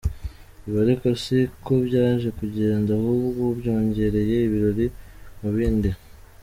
[0.67, 4.85] Ibi ariko si ko byaje kugenda, ahubwo byongereye ibirori
[5.41, 5.91] mu bindi.